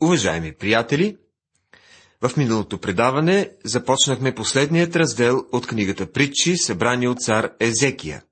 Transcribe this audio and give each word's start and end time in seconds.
Уважаеми 0.00 0.52
приятели, 0.52 1.16
в 2.20 2.36
миналото 2.36 2.80
предаване 2.80 3.50
започнахме 3.64 4.34
последният 4.34 4.96
раздел 4.96 5.46
от 5.52 5.66
книгата 5.66 6.12
Притчи, 6.12 6.56
събрани 6.56 7.08
от 7.08 7.20
цар 7.20 7.52
Езекия. 7.60 8.22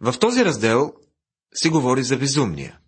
В 0.00 0.14
този 0.18 0.44
раздел 0.44 0.92
се 1.54 1.68
говори 1.68 2.02
за 2.02 2.16
безумния. 2.16 2.78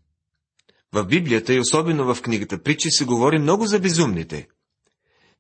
В 0.93 1.04
Библията 1.04 1.54
и 1.54 1.61
особено 1.61 2.14
в 2.14 2.23
книгата 2.23 2.62
Притчи 2.62 2.91
се 2.91 3.05
говори 3.05 3.39
много 3.39 3.66
за 3.66 3.79
безумните. 3.79 4.48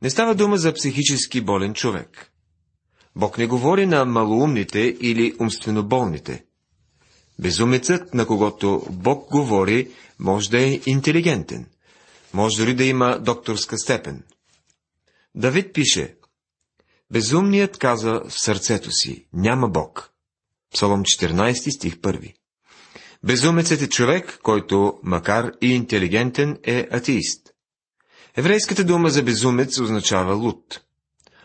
Не 0.02 0.10
става 0.10 0.34
дума 0.34 0.56
за 0.56 0.72
психически 0.72 1.40
болен 1.40 1.74
човек. 1.74 2.32
Бог 3.16 3.38
не 3.38 3.46
говори 3.46 3.86
на 3.86 4.04
малоумните 4.04 4.80
или 4.80 5.34
умствено 5.40 5.82
болните. 5.82 6.44
Безумецът, 7.38 8.14
на 8.14 8.26
когото 8.26 8.86
Бог 8.90 9.30
говори, 9.30 9.90
може 10.18 10.50
да 10.50 10.62
е 10.62 10.80
интелигентен. 10.86 11.66
Може 12.34 12.56
дори 12.58 12.74
да 12.74 12.84
има 12.84 13.18
докторска 13.18 13.78
степен. 13.78 14.22
Давид 15.34 15.74
пише, 15.74 16.14
Безумният 17.10 17.78
каза 17.78 18.20
в 18.28 18.32
сърцето 18.32 18.90
си, 18.90 19.26
няма 19.32 19.68
Бог. 19.68 20.10
Псалом 20.72 21.02
14 21.02 21.76
стих 21.76 21.96
1. 21.96 22.34
Безумецът 23.24 23.82
е 23.82 23.88
човек, 23.88 24.38
който, 24.42 25.00
макар 25.02 25.52
и 25.62 25.74
интелигентен, 25.74 26.58
е 26.62 26.88
атеист. 26.90 27.50
Еврейската 28.36 28.84
дума 28.84 29.10
за 29.10 29.22
безумец 29.22 29.78
означава 29.78 30.34
луд. 30.34 30.80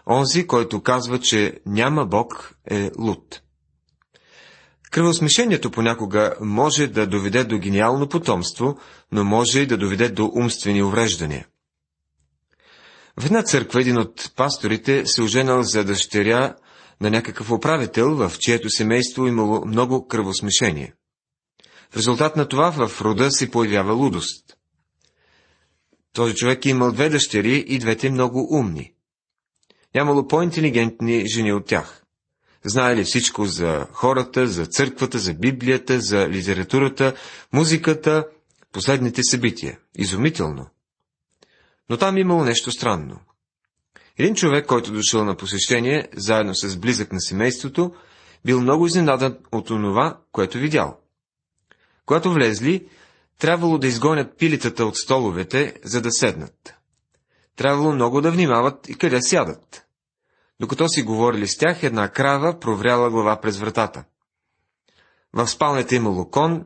Онзи, 0.08 0.48
който 0.48 0.84
казва, 0.84 1.20
че 1.20 1.60
няма 1.66 2.06
Бог, 2.06 2.56
е 2.66 2.92
луд. 2.98 3.42
Кръвосмешението 4.92 5.72
понякога 5.72 6.36
може 6.42 6.88
да 6.88 7.08
доведе 7.08 7.44
до 7.44 7.60
гениално 7.60 8.10
потомство, 8.10 8.80
но 9.12 9.24
може 9.24 9.60
и 9.60 9.68
да 9.68 9.78
доведе 9.78 10.10
до 10.10 10.32
умствени 10.36 10.84
увреждания. 10.84 11.48
В 13.18 13.26
една 13.26 13.44
църква 13.44 13.82
един 13.82 13.98
от 13.98 14.32
пасторите 14.36 15.06
се 15.06 15.22
оженал 15.22 15.64
за 15.64 15.84
дъщеря 15.84 16.56
на 17.02 17.10
някакъв 17.10 17.52
управител, 17.52 18.16
в 18.16 18.40
чието 18.40 18.70
семейство 18.70 19.28
имало 19.28 19.66
много 19.66 20.08
кръвосмешение. 20.08 20.94
В 21.92 21.98
резултат 21.98 22.36
на 22.36 22.48
това 22.48 22.88
в 22.88 23.02
рода 23.02 23.32
се 23.32 23.52
появява 23.52 23.94
лудост. 23.94 24.58
Този 26.14 26.36
човек 26.36 26.66
е 26.66 26.70
имал 26.70 26.92
две 26.92 27.10
дъщери 27.10 27.66
и 27.68 27.80
двете 27.80 28.10
много 28.10 28.48
умни. 28.52 28.94
Нямало 29.96 30.28
по-интелигентни 30.28 31.26
жени 31.36 31.54
от 31.54 31.66
тях. 31.66 32.04
Знаели 32.66 33.04
всичко 33.04 33.46
за 33.46 33.88
хората, 33.92 34.48
за 34.48 34.66
църквата, 34.66 35.20
за 35.20 35.34
Библията, 35.34 36.00
за 36.00 36.30
литературата, 36.30 37.16
музиката, 37.54 38.26
последните 38.74 39.24
събития. 39.24 39.80
Изумително. 39.98 40.70
Но 41.90 41.98
там 41.98 42.18
имало 42.18 42.44
нещо 42.44 42.72
странно. 42.72 43.20
Един 44.18 44.36
човек, 44.36 44.66
който 44.66 44.92
дошъл 44.92 45.26
на 45.26 45.36
посещение, 45.36 46.08
заедно 46.16 46.56
с 46.56 46.78
близък 46.78 47.12
на 47.12 47.22
семейството, 47.22 47.94
бил 48.46 48.62
много 48.62 48.88
изненадан 48.88 49.38
от 49.52 49.70
онова, 49.70 50.18
което 50.32 50.58
видял. 50.58 51.00
Когато 52.06 52.34
влезли, 52.34 52.88
трябвало 53.40 53.78
да 53.78 53.88
изгонят 53.88 54.38
пилитата 54.38 54.86
от 54.86 54.98
столовете, 54.98 55.74
за 55.84 56.02
да 56.02 56.12
седнат. 56.12 56.74
Трябвало 57.56 57.92
много 57.92 58.22
да 58.22 58.32
внимават 58.32 58.90
и 58.90 58.98
къде 58.98 59.22
сядат. 59.22 59.86
Докато 60.60 60.90
си 60.90 61.04
говорили 61.04 61.48
с 61.48 61.58
тях, 61.58 61.84
една 61.84 62.10
крава 62.10 62.60
провряла 62.60 63.10
глава 63.10 63.42
през 63.42 63.58
вратата. 63.58 64.04
В 65.34 65.48
спалнята 65.48 65.96
имало 65.96 66.30
кон 66.30 66.66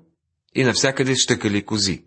и 0.56 0.64
навсякъде 0.64 1.16
щъкали 1.16 1.66
кози. 1.66 2.06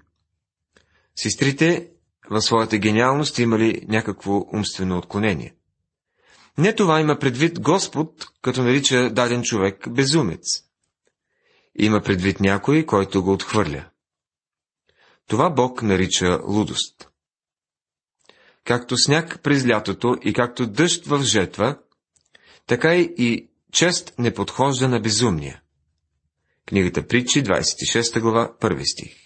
Сестрите 1.16 1.90
в 2.30 2.40
своята 2.40 2.78
гениалност 2.78 3.38
имали 3.38 3.84
някакво 3.88 4.44
умствено 4.54 4.98
отклонение. 4.98 5.54
Не 6.58 6.74
това 6.74 7.00
има 7.00 7.18
предвид 7.18 7.60
Господ, 7.60 8.26
като 8.42 8.62
нарича 8.62 9.10
даден 9.10 9.42
човек 9.42 9.88
безумец. 9.90 10.62
Има 11.78 12.00
предвид 12.00 12.40
някой, 12.40 12.86
който 12.86 13.22
го 13.22 13.32
отхвърля. 13.32 13.84
Това 15.28 15.50
Бог 15.50 15.82
нарича 15.82 16.40
лудост. 16.46 17.08
Както 18.66 18.96
сняг 18.96 19.40
през 19.42 19.66
лятото 19.66 20.16
и 20.22 20.32
както 20.32 20.66
дъжд 20.66 21.06
в 21.06 21.22
жетва, 21.22 21.78
така 22.66 22.94
и 22.96 23.48
чест 23.72 24.14
не 24.18 24.34
подхожда 24.34 24.88
на 24.88 25.00
безумния. 25.00 25.62
Книгата 26.66 27.06
Притчи, 27.06 27.44
26 27.44 28.20
глава, 28.20 28.56
1 28.60 28.92
стих. 28.92 29.16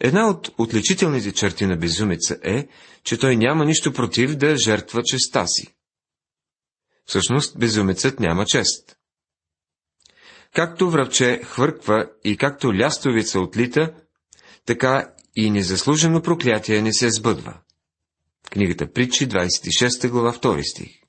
Една 0.00 0.28
от 0.28 0.50
отличителните 0.58 1.32
черти 1.32 1.66
на 1.66 1.76
безумеца 1.76 2.38
е, 2.42 2.68
че 3.04 3.18
той 3.18 3.36
няма 3.36 3.64
нищо 3.64 3.92
против 3.92 4.36
да 4.36 4.56
жертва 4.56 5.02
честа 5.02 5.46
си. 5.48 5.74
Всъщност, 7.04 7.58
безумецът 7.58 8.20
няма 8.20 8.46
чест. 8.46 8.96
Както 10.54 10.90
връвче 10.90 11.40
хвърква 11.44 12.10
и 12.24 12.36
както 12.36 12.74
лястовица 12.74 13.40
отлита, 13.40 13.94
така 14.66 15.14
и 15.36 15.50
незаслужено 15.50 16.22
проклятие 16.22 16.82
не 16.82 16.92
се 16.92 17.10
сбъдва. 17.10 17.54
Книгата 18.50 18.92
Притчи, 18.92 19.28
26 19.28 20.08
глава, 20.08 20.32
2 20.32 20.70
стих. 20.70 21.00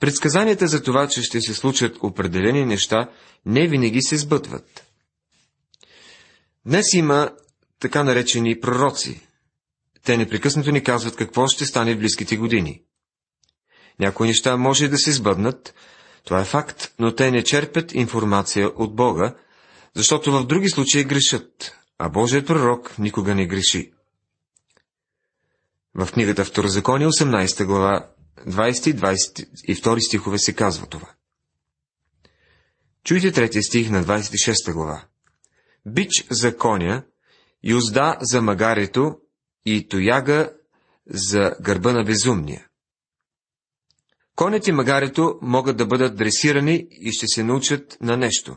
Предсказанията 0.00 0.68
за 0.68 0.82
това, 0.82 1.08
че 1.08 1.22
ще 1.22 1.40
се 1.40 1.54
случат 1.54 1.96
определени 2.02 2.66
неща, 2.66 3.10
не 3.46 3.66
винаги 3.66 4.02
се 4.02 4.16
сбъдват. 4.16 4.86
Днес 6.66 6.92
има 6.92 7.30
така 7.80 8.04
наречени 8.04 8.60
пророци. 8.60 9.20
Те 10.04 10.16
непрекъснато 10.16 10.70
ни 10.70 10.82
казват 10.82 11.16
какво 11.16 11.46
ще 11.48 11.66
стане 11.66 11.94
в 11.94 11.98
близките 11.98 12.36
години. 12.36 12.82
Някои 14.00 14.26
неща 14.28 14.56
може 14.56 14.88
да 14.88 14.98
се 14.98 15.12
сбъднат, 15.12 15.74
това 16.24 16.40
е 16.40 16.44
факт, 16.44 16.92
но 16.98 17.14
те 17.14 17.30
не 17.30 17.44
черпят 17.44 17.94
информация 17.94 18.68
от 18.68 18.96
Бога, 18.96 19.34
защото 19.94 20.32
в 20.32 20.46
други 20.46 20.68
случаи 20.68 21.04
грешат, 21.04 21.78
а 21.98 22.08
Божият 22.08 22.46
пророк 22.46 22.98
никога 22.98 23.34
не 23.34 23.46
греши. 23.46 23.92
В 25.94 26.12
книгата 26.12 26.44
Второзаконие, 26.44 27.06
18 27.06 27.64
глава, 27.64 28.10
20 28.46 28.90
и 29.64 29.76
22 29.76 29.98
стихове 30.06 30.38
се 30.38 30.54
казва 30.54 30.86
това. 30.86 31.10
Чуйте 33.04 33.32
третия 33.32 33.62
стих 33.62 33.90
на 33.90 34.04
26 34.04 34.72
глава. 34.72 35.04
Бич 35.86 36.26
за 36.30 36.56
коня, 36.56 37.04
юзда 37.64 38.16
за 38.20 38.42
магарето 38.42 39.18
и 39.64 39.88
тояга 39.88 40.52
за 41.06 41.56
гърба 41.60 41.92
на 41.92 42.04
безумния. 42.04 42.66
Конят 44.34 44.66
и 44.66 44.72
магарето 44.72 45.38
могат 45.42 45.76
да 45.76 45.86
бъдат 45.86 46.16
дресирани 46.16 46.88
и 46.90 47.12
ще 47.12 47.26
се 47.26 47.44
научат 47.44 47.96
на 48.00 48.16
нещо. 48.16 48.56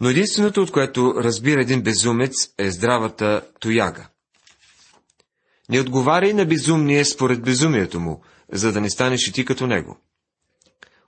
Но 0.00 0.08
единственото, 0.08 0.62
от 0.62 0.70
което 0.70 1.14
разбира 1.16 1.60
един 1.60 1.82
безумец, 1.82 2.32
е 2.58 2.70
здравата 2.70 3.42
тояга. 3.60 4.08
Не 5.68 5.80
отговаряй 5.80 6.32
на 6.32 6.44
безумния 6.44 7.06
според 7.06 7.42
безумието 7.42 8.00
му, 8.00 8.22
за 8.52 8.72
да 8.72 8.80
не 8.80 8.90
станеш 8.90 9.28
и 9.28 9.32
ти 9.32 9.44
като 9.44 9.66
него. 9.66 9.98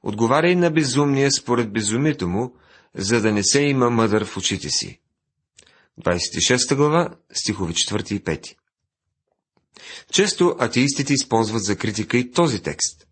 Отговаряй 0.03 0.57
на 0.57 0.71
безумния 0.71 1.33
според 1.33 1.73
безумието 1.73 2.29
му, 2.29 2.55
за 2.95 3.21
да 3.21 3.33
не 3.33 3.45
се 3.45 3.63
има 3.63 3.91
мъдър 3.91 4.25
в 4.25 4.37
очите 4.37 4.69
си. 4.69 5.01
26 6.03 6.75
глава, 6.75 7.17
стихови 7.33 7.73
4 7.73 8.13
и 8.13 8.25
5. 8.25 8.55
Често 10.13 10.57
атеистите 10.59 11.13
използват 11.13 11.65
за 11.65 11.77
критика 11.77 12.19
и 12.19 12.31
този 12.31 12.63
текст. 12.63 13.07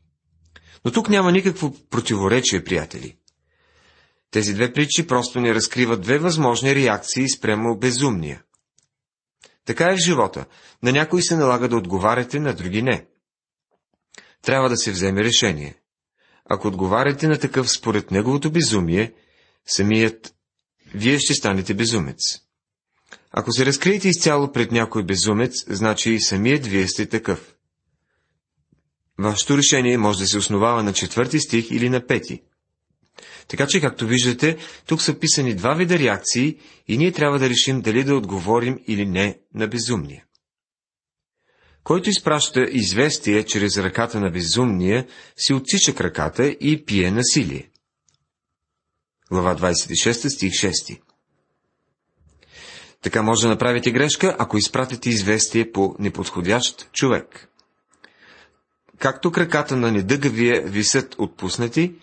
Но 0.84 0.92
тук 0.92 1.08
няма 1.08 1.32
никакво 1.32 1.74
противоречие, 1.90 2.64
приятели. 2.64 3.16
Тези 4.34 4.54
две 4.54 4.72
притчи 4.72 5.06
просто 5.06 5.40
ни 5.40 5.54
разкриват 5.54 6.00
две 6.00 6.18
възможни 6.18 6.74
реакции 6.74 7.30
спрямо 7.30 7.78
безумния. 7.78 8.42
Така 9.64 9.90
е 9.90 9.94
в 9.94 9.98
живота. 9.98 10.46
На 10.82 10.92
някои 10.92 11.22
се 11.22 11.36
налага 11.36 11.68
да 11.68 11.76
отговаряте, 11.76 12.40
на 12.40 12.54
други 12.54 12.82
не. 12.82 13.06
Трябва 14.42 14.68
да 14.68 14.76
се 14.76 14.92
вземе 14.92 15.24
решение. 15.24 15.74
Ако 16.44 16.68
отговаряте 16.68 17.28
на 17.28 17.38
такъв 17.38 17.70
според 17.70 18.10
неговото 18.10 18.50
безумие, 18.50 19.12
самият 19.66 20.34
вие 20.94 21.18
ще 21.18 21.34
станете 21.34 21.74
безумец. 21.74 22.20
Ако 23.32 23.52
се 23.52 23.66
разкриете 23.66 24.08
изцяло 24.08 24.52
пред 24.52 24.72
някой 24.72 25.04
безумец, 25.04 25.64
значи 25.68 26.10
и 26.10 26.20
самият 26.20 26.66
вие 26.66 26.88
сте 26.88 27.06
такъв. 27.06 27.54
Вашето 29.18 29.58
решение 29.58 29.98
може 29.98 30.18
да 30.18 30.26
се 30.26 30.38
основава 30.38 30.82
на 30.82 30.92
четвърти 30.92 31.40
стих 31.40 31.70
или 31.70 31.88
на 31.88 32.06
пети. 32.06 32.42
Така 33.48 33.66
че, 33.66 33.80
както 33.80 34.06
виждате, 34.06 34.56
тук 34.86 35.02
са 35.02 35.18
писани 35.18 35.54
два 35.54 35.74
вида 35.74 35.98
реакции 35.98 36.56
и 36.88 36.98
ние 36.98 37.12
трябва 37.12 37.38
да 37.38 37.48
решим 37.48 37.80
дали 37.80 38.04
да 38.04 38.16
отговорим 38.16 38.78
или 38.86 39.06
не 39.06 39.38
на 39.54 39.68
безумния. 39.68 40.24
Който 41.84 42.10
изпраща 42.10 42.66
известие 42.70 43.44
чрез 43.44 43.78
ръката 43.78 44.20
на 44.20 44.30
безумния, 44.30 45.06
си 45.36 45.54
отсича 45.54 45.94
краката 45.94 46.46
и 46.46 46.84
пие 46.84 47.10
насилие. 47.10 47.70
Глава 49.30 49.56
26, 49.56 50.28
стих 50.28 50.52
6 50.52 51.00
Така 53.02 53.22
може 53.22 53.42
да 53.42 53.48
направите 53.48 53.90
грешка, 53.90 54.36
ако 54.38 54.58
изпратите 54.58 55.08
известие 55.08 55.72
по 55.72 55.96
неподходящ 55.98 56.92
човек. 56.92 57.48
Както 58.98 59.32
краката 59.32 59.76
на 59.76 59.92
недъгавия 59.92 60.62
висят 60.62 61.14
отпуснати, 61.18 61.94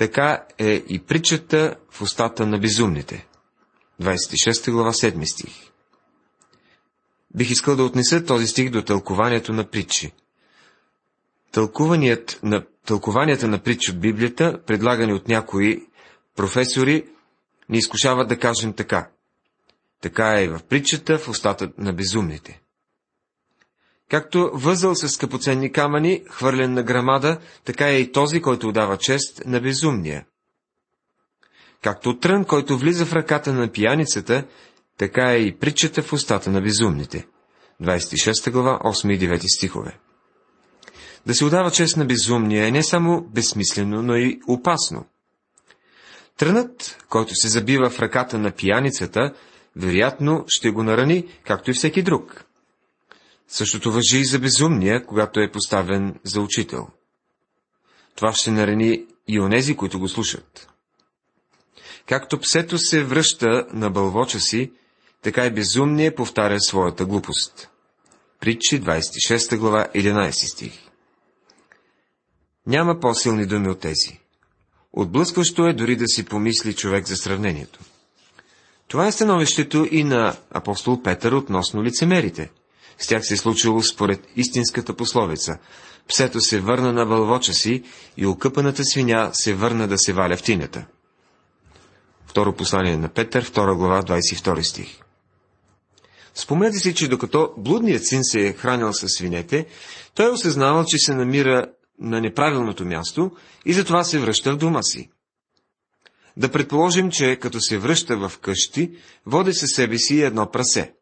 така 0.00 0.44
е 0.58 0.70
и 0.88 0.98
притчата 0.98 1.76
в 1.90 2.02
устата 2.02 2.46
на 2.46 2.58
безумните. 2.58 3.26
26 4.02 4.70
глава 4.72 4.92
7 4.92 5.24
стих. 5.24 5.70
Бих 7.34 7.50
искал 7.50 7.76
да 7.76 7.82
отнеса 7.84 8.24
този 8.24 8.46
стих 8.46 8.70
до 8.70 8.82
тълкованието 8.82 9.52
на 9.52 9.64
притчи. 9.70 10.12
Тълкуваният 11.52 12.40
на, 12.42 12.64
тълкованията 12.86 13.48
на 13.48 13.62
притчи 13.62 13.90
от 13.90 14.00
Библията, 14.00 14.60
предлагани 14.66 15.12
от 15.12 15.28
някои 15.28 15.86
професори, 16.36 17.04
ни 17.68 17.78
изкушават 17.78 18.28
да 18.28 18.38
кажем 18.38 18.72
така. 18.72 19.10
Така 20.00 20.40
е 20.40 20.44
и 20.44 20.48
в 20.48 20.60
притчата 20.68 21.18
в 21.18 21.28
устата 21.28 21.72
на 21.78 21.92
безумните. 21.92 22.59
Както 24.10 24.50
възъл 24.54 24.94
с 24.94 25.08
скъпоценни 25.08 25.72
камъни, 25.72 26.22
хвърлен 26.30 26.74
на 26.74 26.82
грамада, 26.82 27.38
така 27.64 27.88
е 27.88 27.98
и 27.98 28.12
този, 28.12 28.40
който 28.40 28.68
отдава 28.68 28.96
чест 28.96 29.42
на 29.46 29.60
безумния. 29.60 30.24
Както 31.82 32.18
трън, 32.18 32.44
който 32.44 32.78
влиза 32.78 33.06
в 33.06 33.12
ръката 33.12 33.52
на 33.52 33.72
пияницата, 33.72 34.44
така 34.98 35.32
е 35.32 35.36
и 35.36 35.58
притчата 35.58 36.02
в 36.02 36.12
устата 36.12 36.50
на 36.50 36.60
безумните. 36.60 37.26
26 37.82 38.50
глава, 38.50 38.78
8 38.84 39.14
и 39.14 39.18
9 39.18 39.56
стихове. 39.56 39.98
Да 41.26 41.34
се 41.34 41.44
отдава 41.44 41.70
чест 41.70 41.96
на 41.96 42.04
безумния 42.04 42.66
е 42.66 42.70
не 42.70 42.82
само 42.82 43.20
безсмислено, 43.34 44.02
но 44.02 44.16
и 44.16 44.40
опасно. 44.48 45.04
Трънът, 46.36 47.04
който 47.08 47.34
се 47.34 47.48
забива 47.48 47.90
в 47.90 48.00
ръката 48.00 48.38
на 48.38 48.50
пияницата, 48.50 49.34
вероятно 49.76 50.44
ще 50.48 50.70
го 50.70 50.82
нарани, 50.82 51.26
както 51.44 51.70
и 51.70 51.74
всеки 51.74 52.02
друг. 52.02 52.44
Същото 53.50 53.92
въжи 53.92 54.18
и 54.18 54.24
за 54.24 54.38
безумния, 54.38 55.06
когато 55.06 55.40
е 55.40 55.50
поставен 55.50 56.20
за 56.24 56.40
учител. 56.40 56.88
Това 58.14 58.32
ще 58.32 58.50
нарани 58.50 59.06
и 59.28 59.40
онези, 59.40 59.76
които 59.76 59.98
го 59.98 60.08
слушат. 60.08 60.68
Както 62.06 62.40
псето 62.40 62.78
се 62.78 63.04
връща 63.04 63.66
на 63.72 63.90
бълвоча 63.90 64.40
си, 64.40 64.72
така 65.22 65.46
и 65.46 65.50
безумния 65.50 66.14
повтаря 66.14 66.60
своята 66.60 67.04
глупост. 67.04 67.68
Притчи 68.40 68.82
26 68.82 69.56
глава 69.56 69.86
11 69.94 70.52
стих. 70.52 70.72
Няма 72.66 73.00
по-силни 73.00 73.46
думи 73.46 73.68
от 73.68 73.80
тези. 73.80 74.20
Отблъскващо 74.92 75.66
е 75.66 75.72
дори 75.72 75.96
да 75.96 76.06
си 76.06 76.24
помисли 76.24 76.74
човек 76.74 77.06
за 77.06 77.16
сравнението. 77.16 77.80
Това 78.88 79.06
е 79.06 79.12
становището 79.12 79.88
и 79.90 80.04
на 80.04 80.36
апостол 80.50 81.02
Петър 81.02 81.32
относно 81.32 81.84
лицемерите. 81.84 82.50
С 83.00 83.06
тях 83.06 83.26
се 83.26 83.34
е 83.34 83.36
случило 83.36 83.82
според 83.82 84.28
истинската 84.36 84.96
пословица. 84.96 85.58
Псето 86.08 86.40
се 86.40 86.60
върна 86.60 86.92
на 86.92 87.06
вълвоча 87.06 87.52
си 87.52 87.82
и 88.16 88.26
окъпаната 88.26 88.84
свиня 88.84 89.30
се 89.32 89.54
върна 89.54 89.88
да 89.88 89.98
се 89.98 90.12
валя 90.12 90.36
в 90.36 90.42
тинята. 90.42 90.86
Второ 92.26 92.52
послание 92.56 92.96
на 92.96 93.08
Петър, 93.08 93.44
2 93.44 93.76
глава, 93.76 94.02
22 94.02 94.62
стих. 94.62 94.98
Спомнете 96.34 96.78
си, 96.78 96.94
че 96.94 97.08
докато 97.08 97.54
блудният 97.58 98.06
син 98.06 98.24
се 98.24 98.46
е 98.46 98.52
хранил 98.52 98.92
с 98.92 99.08
свинете, 99.08 99.66
той 100.14 100.26
е 100.26 100.30
осъзнавал, 100.30 100.84
че 100.84 100.98
се 100.98 101.14
намира 101.14 101.66
на 102.00 102.20
неправилното 102.20 102.84
място 102.84 103.30
и 103.66 103.72
затова 103.72 104.04
се 104.04 104.18
връща 104.18 104.52
в 104.52 104.56
дома 104.56 104.82
си. 104.82 105.10
Да 106.36 106.52
предположим, 106.52 107.10
че 107.10 107.36
като 107.36 107.60
се 107.60 107.78
връща 107.78 108.16
в 108.16 108.38
къщи, 108.38 108.92
води 109.26 109.52
със 109.52 109.70
себе 109.70 109.98
си 109.98 110.22
едно 110.22 110.50
прасе. 110.50 110.92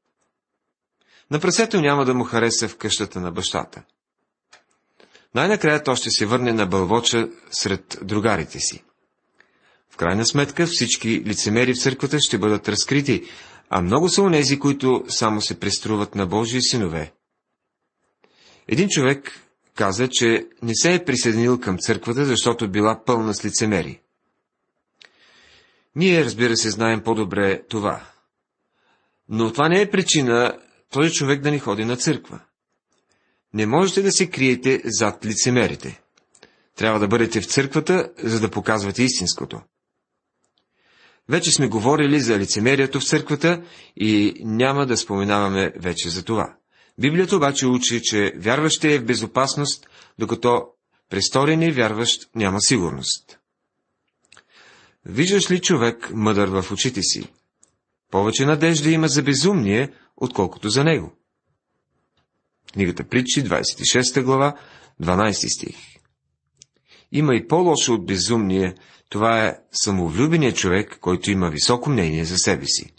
На 1.30 1.40
прасето 1.40 1.80
няма 1.80 2.04
да 2.04 2.14
му 2.14 2.24
хареса 2.24 2.68
в 2.68 2.76
къщата 2.76 3.20
на 3.20 3.30
бащата. 3.30 3.82
Най-накрая 5.34 5.82
то 5.82 5.96
ще 5.96 6.10
се 6.10 6.26
върне 6.26 6.52
на 6.52 6.66
бълвоча 6.66 7.28
сред 7.50 7.98
другарите 8.02 8.58
си. 8.58 8.84
В 9.90 9.96
крайна 9.96 10.26
сметка 10.26 10.66
всички 10.66 11.22
лицемери 11.26 11.74
в 11.74 11.82
църквата 11.82 12.18
ще 12.20 12.38
бъдат 12.38 12.68
разкрити, 12.68 13.24
а 13.70 13.82
много 13.82 14.08
са 14.08 14.22
онези, 14.22 14.58
които 14.58 15.04
само 15.08 15.40
се 15.40 15.60
преструват 15.60 16.14
на 16.14 16.26
Божии 16.26 16.62
синове. 16.62 17.12
Един 18.68 18.88
човек 18.88 19.32
каза, 19.74 20.08
че 20.08 20.46
не 20.62 20.74
се 20.74 20.94
е 20.94 21.04
присъединил 21.04 21.60
към 21.60 21.78
църквата, 21.78 22.24
защото 22.24 22.70
била 22.70 23.04
пълна 23.04 23.34
с 23.34 23.44
лицемери. 23.44 24.00
Ние, 25.96 26.24
разбира 26.24 26.56
се, 26.56 26.70
знаем 26.70 27.00
по-добре 27.00 27.62
това. 27.68 28.06
Но 29.28 29.52
това 29.52 29.68
не 29.68 29.80
е 29.80 29.90
причина 29.90 30.58
този 30.92 31.12
човек 31.12 31.40
да 31.40 31.50
не 31.50 31.58
ходи 31.58 31.84
на 31.84 31.96
църква. 31.96 32.40
Не 33.54 33.66
можете 33.66 34.02
да 34.02 34.12
се 34.12 34.30
криете 34.30 34.82
зад 34.84 35.26
лицемерите. 35.26 36.00
Трябва 36.76 36.98
да 36.98 37.08
бъдете 37.08 37.40
в 37.40 37.46
църквата, 37.46 38.12
за 38.18 38.40
да 38.40 38.50
показвате 38.50 39.02
истинското. 39.02 39.60
Вече 41.28 41.50
сме 41.50 41.68
говорили 41.68 42.20
за 42.20 42.38
лицемерието 42.38 43.00
в 43.00 43.04
църквата 43.04 43.62
и 43.96 44.34
няма 44.44 44.86
да 44.86 44.96
споменаваме 44.96 45.72
вече 45.76 46.08
за 46.08 46.24
това. 46.24 46.56
Библията 46.98 47.36
обаче 47.36 47.66
учи, 47.66 48.02
че 48.02 48.32
вярващия 48.36 48.94
е 48.94 48.98
в 48.98 49.04
безопасност, 49.04 49.86
докато 50.18 50.62
престорени 51.10 51.72
вярващ 51.72 52.30
няма 52.34 52.60
сигурност. 52.60 53.38
Виждаш 55.04 55.50
ли 55.50 55.60
човек 55.60 56.10
мъдър 56.14 56.48
в 56.48 56.72
очите 56.72 57.02
си? 57.02 57.28
Повече 58.10 58.46
надежда 58.46 58.90
има 58.90 59.08
за 59.08 59.22
безумие, 59.22 59.92
отколкото 60.16 60.68
за 60.68 60.84
него. 60.84 61.12
Книгата 62.72 63.08
Притчи, 63.08 63.44
26 63.44 64.22
глава, 64.22 64.58
12 65.02 65.56
стих. 65.56 65.76
Има 67.12 67.34
и 67.34 67.46
по-лошо 67.46 67.94
от 67.94 68.06
безумие, 68.06 68.74
това 69.08 69.46
е 69.46 69.58
самовлюбеният 69.72 70.56
човек, 70.56 70.98
който 71.00 71.30
има 71.30 71.50
високо 71.50 71.90
мнение 71.90 72.24
за 72.24 72.38
себе 72.38 72.66
си. 72.66 72.94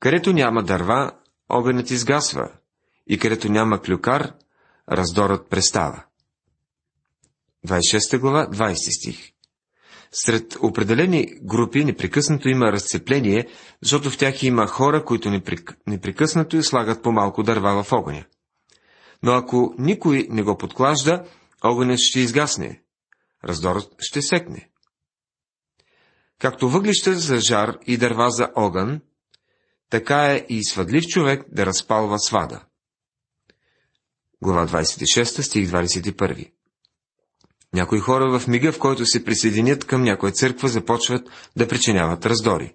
Където 0.00 0.32
няма 0.32 0.62
дърва, 0.62 1.12
огънят 1.48 1.90
изгасва, 1.90 2.52
и 3.06 3.18
където 3.18 3.52
няма 3.52 3.82
клюкар, 3.82 4.32
раздорът 4.92 5.50
престава. 5.50 6.04
26 7.66 8.18
глава, 8.18 8.48
20 8.50 8.74
стих. 8.74 9.32
Сред 10.12 10.56
определени 10.62 11.26
групи 11.42 11.84
непрекъснато 11.84 12.48
има 12.48 12.72
разцепление, 12.72 13.46
защото 13.82 14.10
в 14.10 14.18
тях 14.18 14.42
има 14.42 14.66
хора, 14.66 15.04
които 15.04 15.40
непрекъснато 15.86 16.62
слагат 16.62 17.02
по-малко 17.02 17.42
дърва 17.42 17.82
в 17.82 17.92
огъня. 17.92 18.24
Но 19.22 19.32
ако 19.32 19.74
никой 19.78 20.26
не 20.30 20.42
го 20.42 20.58
подклажда, 20.58 21.24
огънят 21.64 21.98
ще 21.98 22.20
изгасне, 22.20 22.82
раздорът 23.44 23.94
ще 23.98 24.22
секне. 24.22 24.70
Както 26.38 26.68
въглища 26.68 27.14
за 27.14 27.38
жар 27.38 27.78
и 27.86 27.96
дърва 27.96 28.30
за 28.30 28.48
огън, 28.56 29.00
така 29.90 30.32
е 30.32 30.46
и 30.48 30.64
свъдлив 30.64 31.04
човек 31.06 31.44
да 31.48 31.66
разпалва 31.66 32.18
свада. 32.18 32.64
Глава 34.42 34.66
26, 34.66 35.40
стих 35.40 35.70
21 35.70 36.52
Някои 37.74 38.00
хора 38.00 38.38
в 38.38 38.48
мига, 38.48 38.72
в 38.72 38.78
който 38.78 39.06
се 39.06 39.24
присъединят 39.24 39.84
към 39.84 40.02
някоя 40.02 40.32
църква, 40.32 40.68
започват 40.68 41.28
да 41.56 41.68
причиняват 41.68 42.26
раздори. 42.26 42.74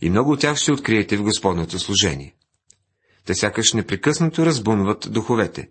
И 0.00 0.10
много 0.10 0.32
от 0.32 0.40
тях 0.40 0.56
ще 0.56 0.72
откриете 0.72 1.16
в 1.16 1.22
Господното 1.22 1.78
служение. 1.78 2.34
Те 3.24 3.34
сякаш 3.34 3.72
непрекъснато 3.72 4.46
разбунват 4.46 5.06
духовете. 5.10 5.70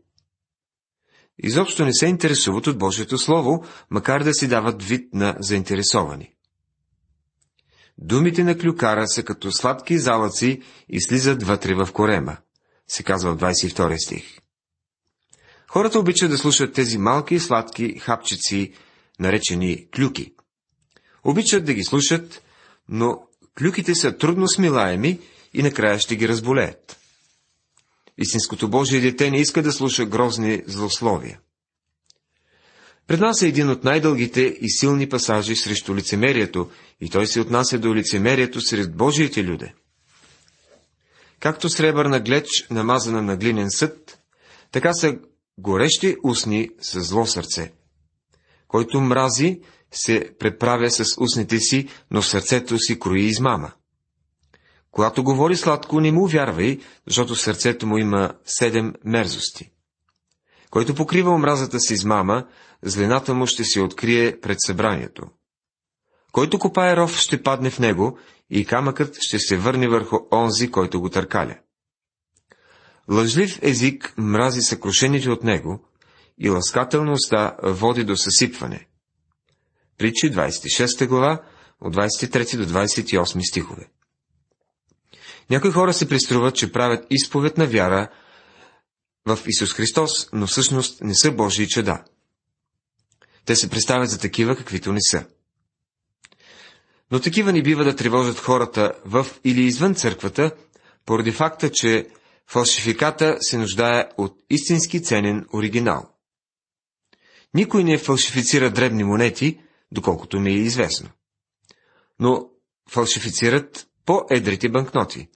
Изобщо 1.43 1.85
не 1.85 1.93
се 1.93 2.05
интересуват 2.05 2.67
от 2.67 2.77
Божието 2.77 3.17
Слово, 3.17 3.65
макар 3.89 4.23
да 4.23 4.33
си 4.33 4.47
дават 4.47 4.83
вид 4.83 5.13
на 5.13 5.35
заинтересовани. 5.39 6.33
Думите 7.97 8.43
на 8.43 8.57
клюкара 8.57 9.07
са 9.07 9.23
като 9.23 9.51
сладки 9.51 9.97
залъци 9.97 10.61
и 10.89 11.01
слизат 11.01 11.43
вътре 11.43 11.75
в 11.75 11.89
корема, 11.93 12.37
се 12.87 13.03
казва 13.03 13.35
в 13.35 13.37
22 13.37 14.05
стих. 14.05 14.39
Хората 15.69 15.99
обичат 15.99 16.29
да 16.29 16.37
слушат 16.37 16.73
тези 16.73 16.97
малки 16.97 17.39
сладки 17.39 17.99
хапчици, 17.99 18.73
наречени 19.19 19.87
клюки. 19.97 20.33
Обичат 21.23 21.65
да 21.65 21.73
ги 21.73 21.83
слушат, 21.83 22.41
но 22.89 23.27
клюките 23.59 23.95
са 23.95 24.17
трудно 24.17 24.47
смилаеми 24.47 25.19
и 25.53 25.63
накрая 25.63 25.99
ще 25.99 26.15
ги 26.15 26.27
разболеят. 26.27 26.99
Истинското 28.17 28.69
Божие 28.69 29.01
дете 29.01 29.31
не 29.31 29.41
иска 29.41 29.61
да 29.63 29.71
слуша 29.71 30.05
грозни 30.05 30.63
злословия. 30.67 31.39
Пред 33.07 33.19
нас 33.19 33.41
е 33.41 33.47
един 33.47 33.69
от 33.69 33.83
най-дългите 33.83 34.41
и 34.41 34.69
силни 34.69 35.09
пасажи 35.09 35.55
срещу 35.55 35.95
лицемерието, 35.95 36.69
и 37.01 37.09
той 37.09 37.27
се 37.27 37.41
отнася 37.41 37.79
до 37.79 37.95
лицемерието 37.95 38.61
сред 38.61 38.95
Божиите 38.95 39.43
люде. 39.43 39.73
Както 41.39 41.69
сребърна 41.69 42.19
глеч, 42.19 42.67
намазана 42.71 43.21
на 43.21 43.37
глинен 43.37 43.71
съд, 43.71 44.19
така 44.71 44.93
са 44.93 45.17
горещи 45.57 46.15
устни 46.23 46.69
с 46.81 47.01
зло 47.01 47.25
сърце. 47.25 47.73
Който 48.67 49.01
мрази, 49.01 49.61
се 49.91 50.31
преправя 50.39 50.91
с 50.91 51.05
устните 51.21 51.59
си, 51.59 51.87
но 52.11 52.21
сърцето 52.21 52.79
си 52.79 52.99
крои 52.99 53.21
измама. 53.21 53.71
Когато 54.91 55.23
говори 55.23 55.55
сладко, 55.55 56.01
не 56.01 56.11
му 56.11 56.27
вярвай, 56.27 56.79
защото 57.07 57.35
сърцето 57.35 57.87
му 57.87 57.97
има 57.97 58.33
седем 58.45 58.93
мерзости. 59.05 59.71
Който 60.69 60.95
покрива 60.95 61.31
омразата 61.31 61.79
си 61.79 61.93
измама, 61.93 62.47
злената 62.83 63.33
му 63.33 63.47
ще 63.47 63.63
се 63.63 63.81
открие 63.81 64.39
пред 64.39 64.57
събранието. 64.61 65.23
Който 66.31 66.59
копае 66.59 66.95
ров, 66.95 67.17
ще 67.17 67.43
падне 67.43 67.69
в 67.69 67.79
него 67.79 68.17
и 68.49 68.65
камъкът 68.65 69.17
ще 69.21 69.39
се 69.39 69.57
върне 69.57 69.87
върху 69.87 70.17
онзи, 70.31 70.71
който 70.71 71.01
го 71.01 71.09
търкаля. 71.09 71.55
Лъжлив 73.11 73.59
език 73.61 74.13
мрази 74.17 74.61
съкрушените 74.61 75.29
от 75.29 75.43
него 75.43 75.83
и 76.37 76.49
ласкателността 76.49 77.55
води 77.63 78.03
до 78.03 78.17
съсипване. 78.17 78.87
Притчи 79.97 80.31
26 80.31 81.07
глава, 81.07 81.41
от 81.81 81.95
23 81.95 82.57
до 82.57 82.65
28 82.65 83.49
стихове. 83.49 83.87
Някои 85.49 85.71
хора 85.71 85.93
се 85.93 86.09
приструват, 86.09 86.55
че 86.55 86.71
правят 86.71 87.05
изповед 87.09 87.57
на 87.57 87.65
вяра 87.65 88.07
в 89.25 89.39
Исус 89.47 89.73
Христос, 89.73 90.29
но 90.33 90.47
всъщност 90.47 91.01
не 91.01 91.15
са 91.15 91.31
Божии 91.31 91.67
чеда. 91.67 92.03
Те 93.45 93.55
се 93.55 93.69
представят 93.69 94.09
за 94.09 94.19
такива, 94.19 94.55
каквито 94.55 94.93
не 94.93 95.01
са. 95.01 95.25
Но 97.11 97.19
такива 97.19 97.51
ни 97.51 97.63
бива 97.63 97.83
да 97.83 97.95
тревожат 97.95 98.39
хората 98.39 98.93
в 99.05 99.27
или 99.43 99.61
извън 99.61 99.95
църквата, 99.95 100.51
поради 101.05 101.31
факта, 101.31 101.71
че 101.71 102.09
фалшификата 102.47 103.37
се 103.41 103.57
нуждае 103.57 104.09
от 104.17 104.43
истински 104.49 105.03
ценен 105.03 105.45
оригинал. 105.53 106.09
Никой 107.53 107.83
не 107.83 107.97
фалшифицира 107.97 108.69
дребни 108.69 109.03
монети, 109.03 109.59
доколкото 109.91 110.39
ми 110.39 110.51
е 110.51 110.57
известно. 110.57 111.09
Но 112.19 112.49
фалшифицират 112.89 113.87
по-едрите 114.05 114.69
банкноти. 114.69 115.27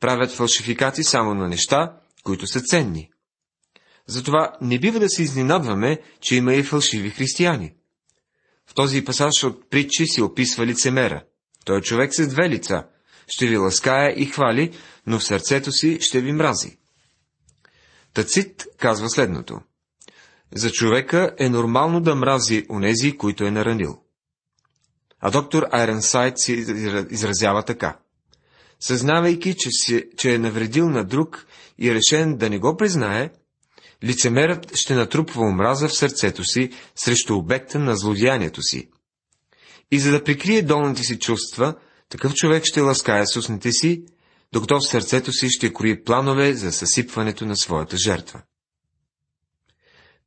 Правят 0.00 0.32
фалшификати 0.32 1.04
само 1.04 1.34
на 1.34 1.48
неща, 1.48 2.00
които 2.24 2.46
са 2.46 2.60
ценни. 2.60 3.10
Затова 4.06 4.52
не 4.60 4.78
бива 4.78 5.00
да 5.00 5.08
се 5.08 5.22
изненадваме, 5.22 6.00
че 6.20 6.36
има 6.36 6.54
и 6.54 6.62
фалшиви 6.62 7.10
християни. 7.10 7.74
В 8.66 8.74
този 8.74 9.04
пасаж 9.04 9.44
от 9.44 9.70
притчи 9.70 10.06
си 10.06 10.22
описва 10.22 10.66
лицемера. 10.66 11.24
Той 11.64 11.78
е 11.78 11.82
човек 11.82 12.14
с 12.14 12.28
две 12.28 12.48
лица. 12.48 12.86
Ще 13.28 13.46
ви 13.46 13.56
лаская 13.56 14.20
и 14.20 14.26
хвали, 14.26 14.72
но 15.06 15.18
в 15.18 15.24
сърцето 15.24 15.72
си 15.72 15.98
ще 16.00 16.20
ви 16.20 16.32
мрази. 16.32 16.78
Тацит 18.14 18.66
казва 18.78 19.10
следното. 19.10 19.60
За 20.54 20.70
човека 20.70 21.34
е 21.38 21.48
нормално 21.48 22.00
да 22.00 22.14
мрази 22.14 22.66
онези, 22.70 23.16
които 23.16 23.44
е 23.44 23.50
наранил. 23.50 23.98
А 25.20 25.30
доктор 25.30 25.66
Айренсайд 25.72 26.38
си 26.38 26.52
изразява 27.10 27.64
така. 27.64 27.98
Съзнавайки, 28.80 29.54
че, 29.58 29.68
си, 29.70 30.04
че 30.16 30.34
е 30.34 30.38
навредил 30.38 30.90
на 30.90 31.04
друг 31.04 31.46
и 31.78 31.94
решен 31.94 32.36
да 32.36 32.50
не 32.50 32.58
го 32.58 32.76
признае, 32.76 33.30
лицемерът 34.04 34.76
ще 34.76 34.94
натрупва 34.94 35.42
омраза 35.42 35.88
в 35.88 35.96
сърцето 35.96 36.44
си 36.44 36.70
срещу 36.94 37.36
обекта 37.36 37.78
на 37.78 37.96
злодеянието 37.96 38.62
си. 38.62 38.88
И 39.90 39.98
за 39.98 40.10
да 40.10 40.24
прикрие 40.24 40.62
долните 40.62 41.02
си 41.02 41.18
чувства, 41.18 41.74
такъв 42.08 42.34
човек 42.34 42.64
ще 42.64 42.80
ласкае 42.80 43.26
с 43.26 43.36
устните 43.36 43.72
си, 43.72 44.04
докато 44.54 44.78
в 44.78 44.86
сърцето 44.86 45.32
си 45.32 45.48
ще 45.48 45.72
крои 45.72 46.04
планове 46.04 46.54
за 46.54 46.72
съсипването 46.72 47.46
на 47.46 47.56
своята 47.56 47.96
жертва. 47.96 48.42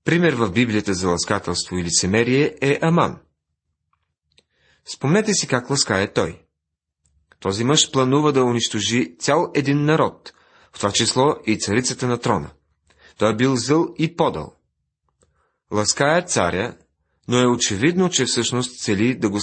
Пример 0.04 0.34
в 0.34 0.52
Библията 0.52 0.94
за 0.94 1.10
ласкателство 1.10 1.78
и 1.78 1.84
лицемерие 1.84 2.56
е 2.62 2.80
Аман. 2.82 3.20
Спомнете 4.86 5.34
си 5.34 5.48
как 5.48 5.70
ласкае 5.70 6.14
той. 6.14 6.42
Този 7.40 7.64
мъж 7.64 7.92
планува 7.92 8.32
да 8.32 8.44
унищожи 8.44 9.16
цял 9.20 9.52
един 9.56 9.86
народ, 9.86 10.34
в 10.74 10.78
това 10.78 10.92
число 10.92 11.36
и 11.46 11.60
царицата 11.60 12.08
на 12.08 12.18
трона. 12.18 12.50
Той 13.18 13.32
е 13.32 13.36
бил 13.36 13.56
зъл 13.56 13.88
и 13.98 14.16
подъл. 14.16 14.54
Лаская 15.72 16.26
царя, 16.26 16.78
но 17.28 17.40
е 17.40 17.48
очевидно, 17.48 18.10
че 18.10 18.26
всъщност 18.26 18.80
цели 18.84 19.16
да 19.16 19.30
го 19.30 19.40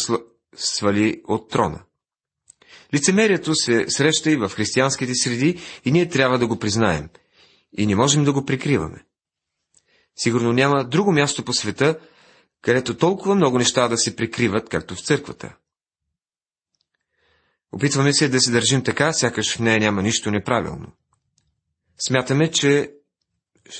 свали 0.57 1.23
от 1.29 1.51
трона. 1.51 1.85
Лицемерието 2.95 3.55
се 3.55 3.85
среща 3.89 4.31
и 4.31 4.37
в 4.37 4.49
християнските 4.49 5.15
среди 5.15 5.61
и 5.85 5.93
ние 5.93 6.09
трябва 6.09 6.39
да 6.39 6.47
го 6.47 6.59
признаем. 6.59 7.09
И 7.79 7.87
не 7.87 7.97
можем 7.97 8.25
да 8.25 8.33
го 8.33 8.45
прикриваме. 8.45 9.05
Сигурно 10.17 10.53
няма 10.53 10.85
друго 10.85 11.13
място 11.13 11.45
по 11.45 11.53
света, 11.53 11.99
където 12.63 12.97
толкова 12.97 13.35
много 13.35 13.59
неща 13.59 13.89
да 13.89 13.99
се 13.99 14.17
прикриват, 14.17 14.69
както 14.69 14.95
в 14.95 15.05
църквата. 15.05 15.57
Опитваме 17.73 18.13
се 18.13 18.29
да 18.29 18.41
се 18.41 18.51
държим 18.51 18.85
така, 18.85 19.13
сякаш 19.13 19.57
в 19.57 19.61
нея 19.61 19.81
няма 19.81 20.03
нищо 20.03 20.31
неправилно. 20.31 20.87
Смятаме, 22.07 22.51
че 22.51 22.91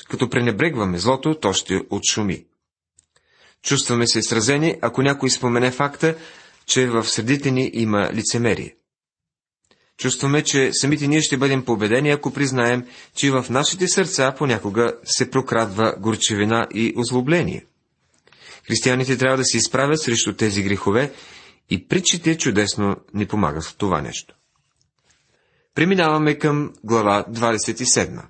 като 0.09 0.29
пренебрегваме 0.29 0.97
злото, 0.97 1.39
то 1.39 1.53
ще 1.53 1.81
отшуми. 1.89 2.45
Чувстваме 3.61 4.07
се 4.07 4.21
сразени, 4.21 4.75
ако 4.81 5.01
някой 5.01 5.29
спомене 5.29 5.71
факта, 5.71 6.17
че 6.65 6.87
в 6.87 7.03
средите 7.03 7.51
ни 7.51 7.69
има 7.73 8.09
лицемерие. 8.13 8.75
Чувстваме, 9.97 10.43
че 10.43 10.69
самите 10.73 11.07
ние 11.07 11.21
ще 11.21 11.37
бъдем 11.37 11.65
победени, 11.65 12.09
ако 12.11 12.33
признаем, 12.33 12.85
че 13.15 13.31
в 13.31 13.45
нашите 13.49 13.87
сърца 13.87 14.35
понякога 14.37 14.93
се 15.03 15.31
прокрадва 15.31 15.95
горчевина 15.99 16.67
и 16.73 16.93
озлобление. 16.97 17.65
Християните 18.67 19.17
трябва 19.17 19.37
да 19.37 19.45
се 19.45 19.57
изправят 19.57 20.01
срещу 20.01 20.33
тези 20.35 20.63
грехове 20.63 21.13
и 21.69 21.87
притчите 21.87 22.37
чудесно 22.37 22.95
ни 23.13 23.25
помагат 23.25 23.63
в 23.63 23.75
това 23.77 24.01
нещо. 24.01 24.35
Преминаваме 25.75 26.37
към 26.37 26.73
глава 26.83 27.25
27. 27.29 28.21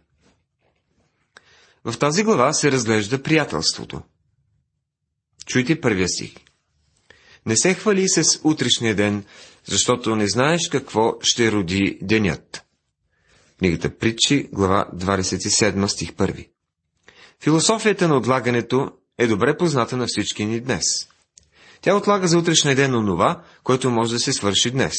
В 1.85 1.97
тази 1.99 2.23
глава 2.23 2.53
се 2.53 2.71
разглежда 2.71 3.23
приятелството. 3.23 4.01
Чуйте 5.45 5.81
първия 5.81 6.09
стих. 6.09 6.33
Не 7.45 7.57
се 7.57 7.73
хвали 7.73 8.09
с 8.09 8.39
утрешния 8.43 8.95
ден, 8.95 9.23
защото 9.67 10.15
не 10.15 10.27
знаеш 10.27 10.69
какво 10.69 11.13
ще 11.21 11.51
роди 11.51 11.99
денят. 12.01 12.65
Книгата 13.59 13.97
Притчи, 13.97 14.49
глава 14.53 14.89
27, 14.95 15.87
стих 15.87 16.11
1. 16.11 16.49
Философията 17.43 18.07
на 18.07 18.17
отлагането 18.17 18.91
е 19.17 19.27
добре 19.27 19.57
позната 19.57 19.97
на 19.97 20.05
всички 20.07 20.45
ни 20.45 20.59
днес. 20.59 20.85
Тя 21.81 21.95
отлага 21.95 22.27
за 22.27 22.37
утрешния 22.39 22.75
ден 22.75 22.95
онова, 22.95 23.43
което 23.63 23.91
може 23.91 24.13
да 24.13 24.19
се 24.19 24.33
свърши 24.33 24.71
днес. 24.71 24.95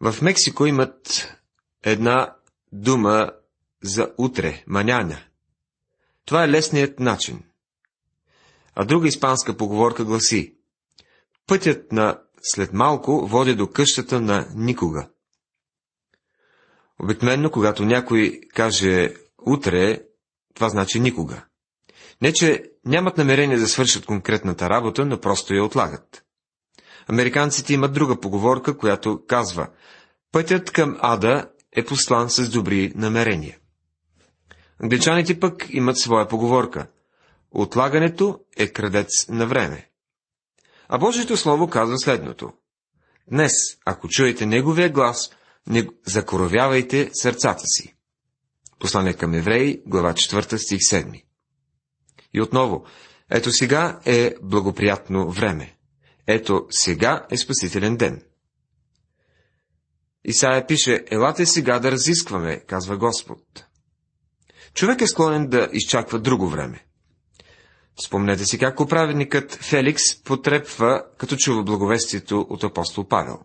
В 0.00 0.22
Мексико 0.22 0.66
имат 0.66 1.28
една 1.82 2.34
дума 2.72 3.30
за 3.82 4.12
утре, 4.18 4.64
маняня. 4.66 5.18
Това 6.24 6.44
е 6.44 6.48
лесният 6.48 7.00
начин. 7.00 7.42
А 8.74 8.84
друга 8.84 9.08
испанска 9.08 9.56
поговорка 9.56 10.04
гласи 10.04 10.54
Пътят 11.46 11.92
на 11.92 12.20
след 12.42 12.72
малко 12.72 13.26
води 13.26 13.54
до 13.54 13.70
къщата 13.70 14.20
на 14.20 14.48
никога. 14.54 15.08
Обикновено, 17.02 17.50
когато 17.50 17.84
някой 17.84 18.40
каже 18.54 19.14
утре, 19.46 20.02
това 20.54 20.68
значи 20.68 21.00
никога. 21.00 21.44
Не, 22.22 22.32
че 22.32 22.64
нямат 22.84 23.18
намерение 23.18 23.56
да 23.56 23.68
свършат 23.68 24.06
конкретната 24.06 24.70
работа, 24.70 25.06
но 25.06 25.20
просто 25.20 25.54
я 25.54 25.64
отлагат. 25.64 26.22
Американците 27.08 27.74
имат 27.74 27.92
друга 27.92 28.20
поговорка, 28.20 28.78
която 28.78 29.22
казва 29.26 29.68
Пътят 30.32 30.70
към 30.70 30.96
ада 31.00 31.50
е 31.72 31.84
послан 31.84 32.30
с 32.30 32.50
добри 32.50 32.92
намерения. 32.94 33.58
Англичаните 34.82 35.40
пък 35.40 35.66
имат 35.70 35.98
своя 35.98 36.28
поговорка. 36.28 36.86
Отлагането 37.50 38.40
е 38.56 38.68
крадец 38.68 39.28
на 39.28 39.46
време. 39.46 39.90
А 40.88 40.98
Божието 40.98 41.36
Слово 41.36 41.68
казва 41.68 41.98
следното. 41.98 42.52
Днес, 43.30 43.52
ако 43.84 44.08
чуете 44.08 44.46
Неговия 44.46 44.90
глас, 44.90 45.30
не 45.66 45.88
закоровявайте 46.06 47.10
сърцата 47.12 47.62
си. 47.66 47.94
Послание 48.78 49.14
към 49.14 49.34
евреи, 49.34 49.82
глава 49.86 50.12
4, 50.12 50.56
стих 50.56 50.78
7. 50.78 51.22
И 52.34 52.40
отново, 52.40 52.84
ето 53.30 53.52
сега 53.52 54.00
е 54.04 54.34
благоприятно 54.42 55.30
време. 55.30 55.76
Ето 56.26 56.66
сега 56.70 57.26
е 57.30 57.36
спасителен 57.36 57.96
ден. 57.96 58.22
Исаия 60.24 60.66
пише, 60.66 61.04
елате 61.10 61.46
сега 61.46 61.78
да 61.78 61.92
разискваме, 61.92 62.60
казва 62.60 62.96
Господ. 62.96 63.66
Човек 64.74 65.00
е 65.00 65.06
склонен 65.06 65.48
да 65.48 65.68
изчаква 65.72 66.18
друго 66.18 66.48
време. 66.48 66.85
Спомнете 68.04 68.44
си 68.44 68.58
как 68.58 68.80
управеникът 68.80 69.54
Феликс 69.54 70.22
потрепва, 70.24 71.02
като 71.18 71.36
чува 71.36 71.62
благовестието 71.62 72.46
от 72.50 72.64
апостол 72.64 73.04
Павел. 73.08 73.38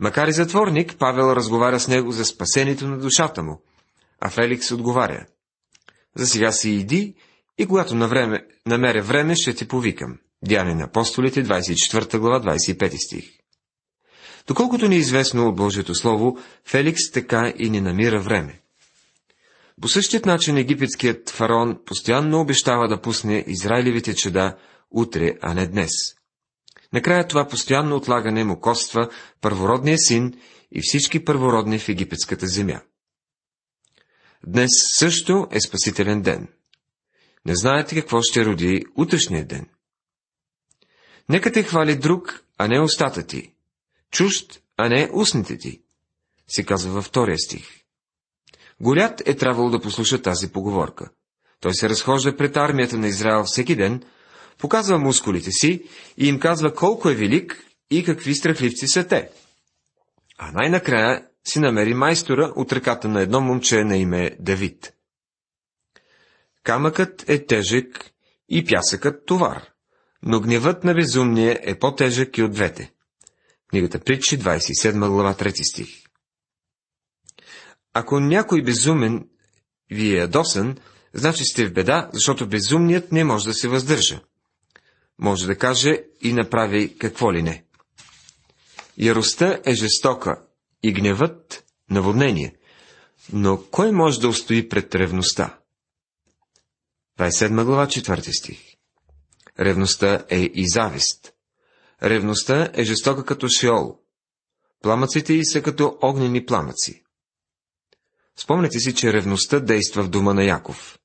Макар 0.00 0.28
и 0.28 0.32
затворник, 0.32 0.96
Павел 0.98 1.32
разговаря 1.36 1.80
с 1.80 1.88
него 1.88 2.12
за 2.12 2.24
спасението 2.24 2.88
на 2.88 2.98
душата 2.98 3.42
му, 3.42 3.62
а 4.20 4.30
Феликс 4.30 4.70
отговаря. 4.70 5.26
За 6.16 6.26
сега 6.26 6.52
си 6.52 6.70
иди 6.70 7.14
и 7.58 7.66
когато 7.66 7.94
на 7.94 8.08
време, 8.08 8.46
намеря 8.66 9.02
време, 9.02 9.36
ще 9.36 9.54
ти 9.54 9.68
повикам. 9.68 10.18
Дяне 10.44 10.74
на 10.74 10.84
апостолите, 10.84 11.44
24 11.44 12.18
глава, 12.18 12.40
25 12.40 13.06
стих. 13.06 13.24
Доколкото 14.46 14.88
ни 14.88 14.94
е 14.94 14.98
известно 14.98 15.48
от 15.48 15.56
Божието 15.56 15.94
Слово, 15.94 16.38
Феликс 16.64 17.10
така 17.10 17.52
и 17.56 17.70
не 17.70 17.80
намира 17.80 18.20
време. 18.20 18.60
По 19.80 19.88
същият 19.88 20.26
начин 20.26 20.56
египетският 20.56 21.30
фараон 21.30 21.78
постоянно 21.84 22.40
обещава 22.40 22.88
да 22.88 23.00
пусне 23.00 23.44
Израилевите 23.46 24.14
чеда 24.14 24.56
утре, 24.90 25.34
а 25.42 25.54
не 25.54 25.66
днес. 25.66 25.90
Накрая 26.92 27.28
това 27.28 27.48
постоянно 27.48 27.96
отлагане 27.96 28.44
му 28.44 28.60
коства 28.60 29.10
първородния 29.40 29.98
син 29.98 30.40
и 30.72 30.80
всички 30.82 31.24
първородни 31.24 31.78
в 31.78 31.88
египетската 31.88 32.46
земя. 32.46 32.80
Днес 34.46 34.70
също 34.98 35.46
е 35.50 35.60
спасителен 35.60 36.22
ден. 36.22 36.48
Не 37.46 37.56
знаете 37.56 37.94
какво 37.94 38.22
ще 38.22 38.44
роди 38.44 38.84
утрешния 38.96 39.46
ден. 39.46 39.66
Нека 41.28 41.52
те 41.52 41.62
хвали 41.62 41.96
друг, 41.96 42.44
а 42.58 42.68
не 42.68 42.80
устата 42.80 43.26
ти. 43.26 43.52
Чужд, 44.10 44.62
а 44.76 44.88
не 44.88 45.10
устните 45.12 45.58
ти. 45.58 45.82
Се 46.48 46.64
казва 46.64 46.92
във 46.92 47.04
втория 47.04 47.38
стих. 47.38 47.87
Голят 48.80 49.28
е 49.28 49.36
трябвало 49.36 49.70
да 49.70 49.80
послуша 49.80 50.22
тази 50.22 50.52
поговорка. 50.52 51.10
Той 51.60 51.74
се 51.74 51.88
разхожда 51.88 52.36
пред 52.36 52.56
армията 52.56 52.98
на 52.98 53.08
Израел 53.08 53.44
всеки 53.44 53.76
ден, 53.76 54.02
показва 54.58 54.98
мускулите 54.98 55.50
си 55.50 55.82
и 56.18 56.28
им 56.28 56.40
казва 56.40 56.74
колко 56.74 57.08
е 57.10 57.14
велик 57.14 57.64
и 57.90 58.04
какви 58.04 58.34
страхливци 58.34 58.86
са 58.86 59.06
те. 59.06 59.30
А 60.38 60.52
най-накрая 60.52 61.26
си 61.44 61.58
намери 61.58 61.94
майстора 61.94 62.52
от 62.56 62.72
ръката 62.72 63.08
на 63.08 63.20
едно 63.20 63.40
момче 63.40 63.84
на 63.84 63.96
име 63.96 64.30
Давид. 64.40 64.92
Камъкът 66.64 67.28
е 67.28 67.46
тежък 67.46 68.10
и 68.48 68.64
пясъкът 68.64 69.26
товар, 69.26 69.62
но 70.22 70.40
гневът 70.40 70.84
на 70.84 70.94
безумния 70.94 71.60
е 71.62 71.78
по-тежък 71.78 72.38
и 72.38 72.42
от 72.42 72.52
двете. 72.52 72.92
Книгата 73.70 73.98
Притчи, 73.98 74.38
27 74.38 75.08
глава, 75.08 75.34
3 75.34 75.72
стих. 75.72 76.07
Ако 77.94 78.20
някой 78.20 78.62
безумен 78.62 79.28
ви 79.90 80.10
е 80.10 80.18
ядосан, 80.18 80.76
значи 81.14 81.44
сте 81.44 81.66
в 81.66 81.72
беда, 81.72 82.10
защото 82.12 82.48
безумният 82.48 83.12
не 83.12 83.24
може 83.24 83.44
да 83.44 83.54
се 83.54 83.68
въздържа. 83.68 84.20
Може 85.18 85.46
да 85.46 85.58
каже 85.58 86.04
и 86.20 86.32
направи 86.32 86.98
какво 86.98 87.32
ли 87.32 87.42
не. 87.42 87.64
Яростта 88.98 89.60
е 89.64 89.74
жестока 89.74 90.42
и 90.82 90.92
гневът– 90.92 91.64
наводнение. 91.90 92.56
Но 93.32 93.62
кой 93.70 93.92
може 93.92 94.20
да 94.20 94.28
устои 94.28 94.68
пред 94.68 94.94
ревността? 94.94 95.58
27 97.18 97.64
глава, 97.64 97.86
4 97.86 98.38
стих. 98.38 98.60
Ревността 99.60 100.24
е 100.28 100.38
и 100.38 100.68
завист. 100.68 101.32
Ревността 102.02 102.70
е 102.74 102.84
жестока 102.84 103.24
като 103.24 103.48
Шиол. 103.48 103.98
Пламъците 104.82 105.34
й 105.34 105.44
са 105.44 105.62
като 105.62 105.98
огнени 106.02 106.46
пламъци. 106.46 107.04
Спомнете 108.40 108.78
си, 108.78 108.94
че 108.94 109.12
ревността 109.12 109.60
действа 109.60 110.02
в 110.02 110.08
дома 110.08 110.34
на 110.34 110.44
Яков. 110.44 110.98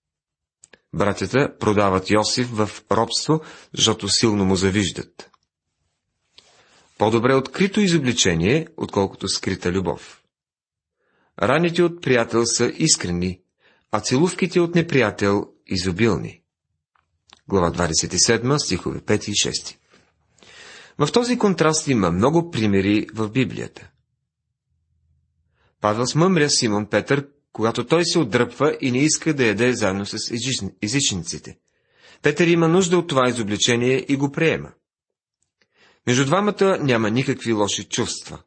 Братята 0.94 1.58
продават 1.60 2.10
Йосиф 2.10 2.48
в 2.50 2.70
робство, 2.92 3.42
защото 3.74 4.10
силно 4.10 4.46
му 4.46 4.56
завиждат. 4.56 5.32
По-добре 6.98 7.36
открито 7.36 7.82
изобличение, 7.82 8.68
отколкото 8.78 9.28
скрита 9.28 9.72
любов. 9.72 10.24
Раните 11.42 11.84
от 11.84 12.02
приятел 12.02 12.46
са 12.46 12.72
искрени, 12.78 13.42
а 13.92 14.00
целувките 14.00 14.60
от 14.60 14.76
неприятел 14.76 15.48
изобилни. 15.68 16.42
Глава 17.48 17.72
27, 17.72 18.58
стихове 18.58 19.00
5 19.00 19.30
и 19.30 19.32
6. 19.32 19.76
В 20.98 21.12
този 21.12 21.38
контраст 21.38 21.88
има 21.88 22.12
много 22.12 22.52
примери 22.52 23.08
в 23.14 23.30
Библията. 23.30 23.90
Павел 25.84 26.06
смъмря 26.06 26.50
Симон 26.50 26.86
Петър, 26.86 27.28
когато 27.54 27.88
той 27.88 28.06
се 28.06 28.20
отдръпва 28.20 28.78
и 28.82 28.92
не 28.92 28.98
иска 28.98 29.34
да 29.34 29.46
яде 29.46 29.74
заедно 29.74 30.06
с 30.06 30.32
езичниците. 30.82 31.58
Петър 32.22 32.48
има 32.48 32.68
нужда 32.68 32.98
от 32.98 33.08
това 33.08 33.30
изобличение 33.30 34.06
и 34.10 34.16
го 34.16 34.32
приема. 34.32 34.72
Между 36.08 36.26
двамата 36.26 36.78
няма 36.82 37.10
никакви 37.10 37.54
лоши 37.54 37.84
чувства. 37.84 38.40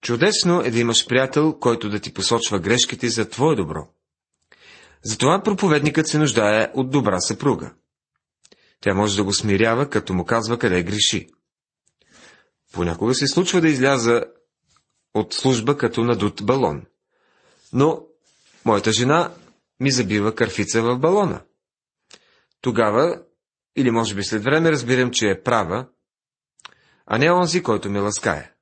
Чудесно 0.00 0.60
е 0.60 0.70
да 0.70 0.78
имаш 0.78 1.06
приятел, 1.06 1.58
който 1.58 1.88
да 1.88 2.00
ти 2.00 2.14
посочва 2.14 2.58
грешките 2.58 3.08
за 3.08 3.28
твое 3.28 3.56
добро. 3.56 3.88
Затова 5.02 5.42
проповедникът 5.42 6.08
се 6.08 6.18
нуждае 6.18 6.70
от 6.74 6.90
добра 6.90 7.20
съпруга. 7.20 7.72
Тя 8.80 8.94
може 8.94 9.16
да 9.16 9.24
го 9.24 9.32
смирява, 9.32 9.90
като 9.90 10.14
му 10.14 10.24
казва 10.24 10.58
къде 10.58 10.82
греши. 10.82 11.28
Понякога 12.72 13.14
се 13.14 13.28
случва 13.28 13.60
да 13.60 13.68
изляза 13.68 14.24
от 15.14 15.34
служба 15.34 15.76
като 15.76 16.04
надут 16.04 16.46
балон. 16.46 16.82
Но 17.72 18.06
моята 18.64 18.92
жена 18.92 19.32
ми 19.80 19.90
забива 19.90 20.34
кърфица 20.34 20.82
в 20.82 20.98
балона. 20.98 21.42
Тогава, 22.60 23.22
или 23.76 23.90
може 23.90 24.14
би 24.14 24.24
след 24.24 24.44
време, 24.44 24.72
разбирам, 24.72 25.10
че 25.12 25.30
е 25.30 25.42
права, 25.42 25.86
а 27.06 27.18
не 27.18 27.32
онзи, 27.32 27.62
който 27.62 27.90
ме 27.90 28.00
ласкае. 28.00 28.52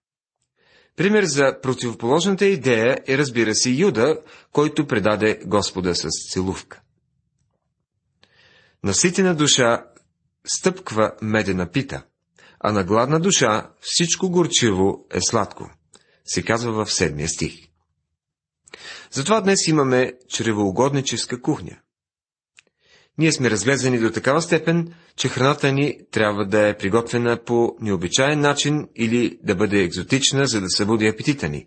Пример 0.96 1.24
за 1.24 1.58
противоположната 1.62 2.46
идея 2.46 2.98
е, 3.06 3.18
разбира 3.18 3.54
се, 3.54 3.70
Юда, 3.70 4.20
който 4.52 4.86
предаде 4.86 5.40
Господа 5.44 5.94
с 5.94 6.08
целувка. 6.32 6.80
Наситена 8.84 9.34
душа 9.34 9.84
стъпква 10.46 11.12
медена 11.22 11.70
пита, 11.70 12.04
а 12.60 12.72
на 12.72 12.84
гладна 12.84 13.20
душа 13.20 13.70
всичко 13.80 14.30
горчиво 14.30 15.06
е 15.10 15.20
сладко 15.20 15.70
се 16.28 16.42
казва 16.42 16.84
в 16.84 16.92
седмия 16.92 17.28
стих. 17.28 17.68
Затова 19.10 19.40
днес 19.40 19.66
имаме 19.66 20.12
чревоугодническа 20.28 21.42
кухня. 21.42 21.78
Ние 23.18 23.32
сме 23.32 23.50
разглезени 23.50 23.98
до 23.98 24.10
такава 24.10 24.42
степен, 24.42 24.94
че 25.16 25.28
храната 25.28 25.72
ни 25.72 25.98
трябва 26.10 26.46
да 26.46 26.68
е 26.68 26.76
приготвена 26.76 27.44
по 27.44 27.76
необичайен 27.80 28.40
начин 28.40 28.88
или 28.96 29.38
да 29.42 29.54
бъде 29.54 29.82
екзотична, 29.82 30.46
за 30.46 30.60
да 30.60 30.70
събуди 30.70 31.06
апетита 31.06 31.48
ни. 31.48 31.66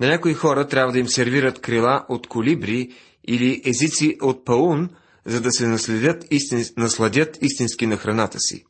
На 0.00 0.06
някои 0.08 0.34
хора 0.34 0.68
трябва 0.68 0.92
да 0.92 0.98
им 0.98 1.08
сервират 1.08 1.60
крила 1.60 2.06
от 2.08 2.26
колибри 2.26 2.92
или 3.28 3.62
езици 3.64 4.16
от 4.22 4.44
паун, 4.44 4.90
за 5.24 5.40
да 5.40 5.52
се 5.52 5.66
наследят 5.66 6.26
истин... 6.30 6.64
насладят 6.76 7.38
истински 7.42 7.86
на 7.86 7.96
храната 7.96 8.38
си. 8.40 8.64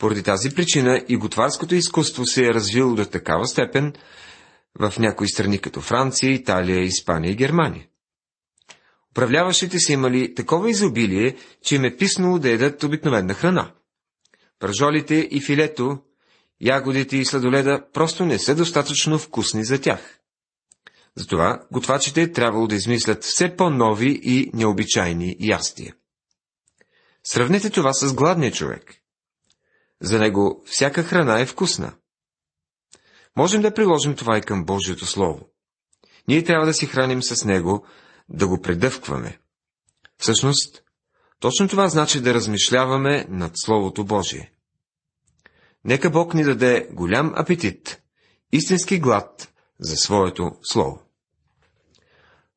Поради 0.00 0.22
тази 0.22 0.50
причина 0.50 1.04
и 1.08 1.16
готварското 1.16 1.74
изкуство 1.74 2.26
се 2.26 2.44
е 2.46 2.54
развило 2.54 2.94
до 2.94 3.04
такава 3.04 3.46
степен 3.46 3.92
в 4.80 4.94
някои 4.98 5.28
страни 5.28 5.58
като 5.58 5.80
Франция, 5.80 6.32
Италия, 6.32 6.80
Испания 6.80 7.32
и 7.32 7.36
Германия. 7.36 7.86
Управляващите 9.10 9.78
са 9.78 9.92
имали 9.92 10.34
такова 10.34 10.70
изобилие, 10.70 11.36
че 11.64 11.74
им 11.74 11.84
е 11.84 11.96
писнало 11.96 12.38
да 12.38 12.50
едат 12.50 12.82
обикновена 12.82 13.34
храна. 13.34 13.72
Пържолите 14.58 15.28
и 15.30 15.40
филето, 15.40 15.98
ягодите 16.60 17.16
и 17.16 17.24
сладоледа 17.24 17.84
просто 17.92 18.24
не 18.24 18.38
са 18.38 18.54
достатъчно 18.54 19.18
вкусни 19.18 19.64
за 19.64 19.80
тях. 19.80 20.18
Затова 21.16 21.62
готвачите 21.72 22.22
е 22.22 22.32
трябвало 22.32 22.66
да 22.66 22.74
измислят 22.74 23.24
все 23.24 23.56
по-нови 23.56 24.20
и 24.22 24.50
необичайни 24.54 25.36
ястия. 25.40 25.94
Сравнете 27.24 27.70
това 27.70 27.92
с 27.92 28.14
гладния 28.14 28.52
човек. 28.52 28.99
За 30.02 30.18
него 30.18 30.62
всяка 30.66 31.02
храна 31.02 31.40
е 31.40 31.46
вкусна. 31.46 31.92
Можем 33.36 33.62
да 33.62 33.74
приложим 33.74 34.16
това 34.16 34.38
и 34.38 34.40
към 34.40 34.64
Божието 34.64 35.06
Слово. 35.06 35.48
Ние 36.28 36.44
трябва 36.44 36.66
да 36.66 36.74
си 36.74 36.86
храним 36.86 37.22
с 37.22 37.44
него, 37.44 37.86
да 38.28 38.48
го 38.48 38.60
предъвкваме. 38.60 39.38
Всъщност, 40.18 40.82
точно 41.40 41.68
това 41.68 41.88
значи 41.88 42.20
да 42.20 42.34
размишляваме 42.34 43.26
над 43.28 43.52
Словото 43.54 44.04
Божие. 44.04 44.52
Нека 45.84 46.10
Бог 46.10 46.34
ни 46.34 46.44
даде 46.44 46.88
голям 46.92 47.32
апетит, 47.36 48.02
истински 48.52 48.98
глад 48.98 49.52
за 49.80 49.96
своето 49.96 50.52
Слово. 50.62 51.02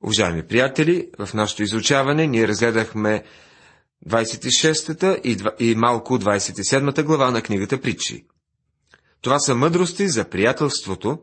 Уважаеми 0.03 0.47
приятели, 0.47 1.09
в 1.19 1.33
нашето 1.33 1.63
изучаване 1.63 2.27
ние 2.27 2.47
разгледахме 2.47 3.23
26-та 4.09 5.17
и 5.59 5.75
малко 5.75 6.19
27-та 6.19 7.03
глава 7.03 7.31
на 7.31 7.41
книгата 7.41 7.81
Притчи. 7.81 8.25
Това 9.21 9.39
са 9.39 9.55
мъдрости 9.55 10.07
за 10.09 10.29
приятелството, 10.29 11.19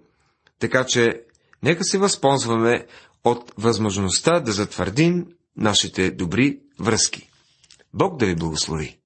така 0.59 0.85
че 0.87 1.23
нека 1.63 1.85
се 1.85 1.99
възползваме 1.99 2.87
от 3.25 3.53
възможността 3.59 4.41
да 4.41 4.53
затвърдим 4.53 5.27
нашите 5.57 6.11
добри 6.11 6.61
връзки. 6.81 7.31
Бог 7.95 8.17
да 8.19 8.27
ви 8.27 8.35
благослови! 8.35 9.00